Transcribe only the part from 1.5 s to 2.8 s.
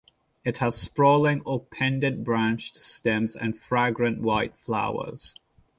pendent branched